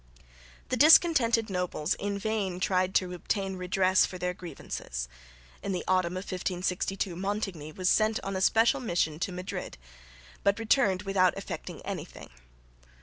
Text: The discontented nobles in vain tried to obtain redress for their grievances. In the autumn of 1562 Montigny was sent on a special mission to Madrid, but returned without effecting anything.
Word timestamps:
The 0.69 0.77
discontented 0.77 1.47
nobles 1.47 1.93
in 1.93 2.17
vain 2.17 2.59
tried 2.59 2.95
to 2.95 3.13
obtain 3.13 3.55
redress 3.55 4.03
for 4.03 4.17
their 4.17 4.33
grievances. 4.33 5.07
In 5.61 5.73
the 5.73 5.83
autumn 5.87 6.13
of 6.17 6.23
1562 6.23 7.15
Montigny 7.15 7.71
was 7.71 7.87
sent 7.87 8.19
on 8.23 8.35
a 8.35 8.41
special 8.41 8.79
mission 8.79 9.19
to 9.19 9.31
Madrid, 9.31 9.77
but 10.41 10.57
returned 10.57 11.03
without 11.03 11.37
effecting 11.37 11.83
anything. 11.83 12.31